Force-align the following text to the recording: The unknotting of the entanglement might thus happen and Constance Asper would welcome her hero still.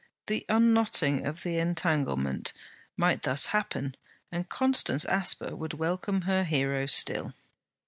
The 0.25 0.43
unknotting 0.49 1.27
of 1.27 1.43
the 1.43 1.59
entanglement 1.59 2.53
might 2.97 3.21
thus 3.21 3.45
happen 3.53 3.93
and 4.31 4.49
Constance 4.49 5.05
Asper 5.05 5.55
would 5.55 5.73
welcome 5.75 6.21
her 6.21 6.43
hero 6.43 6.87
still. 6.87 7.35